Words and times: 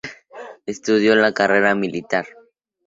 Estudió 0.65 1.13
la 1.15 1.31
carrera 1.31 1.75
militar. 1.75 2.25